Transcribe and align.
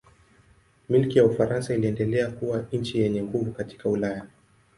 Milki 0.89 1.17
ya 1.17 1.25
Ufaransa 1.25 1.73
iliendelea 1.73 2.27
kuwa 2.31 2.65
nchi 2.71 2.99
yenye 3.01 3.23
nguvu 3.23 3.51
katika 3.51 3.89
Ulaya. 3.89 4.27